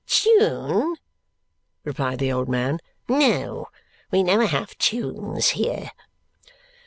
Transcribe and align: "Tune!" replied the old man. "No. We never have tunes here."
"Tune!" 0.07 0.95
replied 1.83 2.17
the 2.17 2.31
old 2.31 2.49
man. 2.49 2.79
"No. 3.07 3.67
We 4.09 4.23
never 4.23 4.47
have 4.47 4.75
tunes 4.79 5.49
here." 5.49 5.91